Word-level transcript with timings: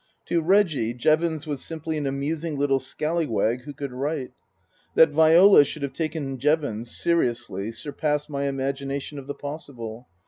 To 0.25 0.41
Reggie 0.41 0.95
Jevons 0.95 1.45
was 1.45 1.63
simply 1.63 1.95
an 1.95 2.07
amusing 2.07 2.57
little 2.57 2.79
scallywag 2.79 3.65
who 3.65 3.71
could 3.73 3.91
write. 3.91 4.31
That 4.95 5.11
Viola 5.11 5.63
should 5.63 5.83
have 5.83 5.93
taken 5.93 6.39
Jevons 6.39 6.89
seriously 6.89 7.71
surpassed 7.71 8.25
his 8.29 8.35
imagination 8.47 9.19
of 9.19 9.27
the 9.27 9.35
possible. 9.35 10.07